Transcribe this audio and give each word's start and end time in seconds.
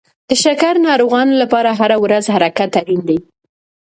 د 0.29 0.31
شکر 0.43 0.73
ناروغانو 0.87 1.33
لپاره 1.41 1.69
هره 1.79 1.97
ورځ 2.03 2.23
حرکت 2.35 2.71
اړین 2.81 3.01
دی. 3.09 3.19